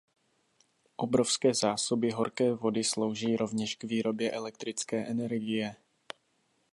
[0.97, 5.75] Obrovské zásoby horké vody slouží rovněž k výrobě elektrické energie.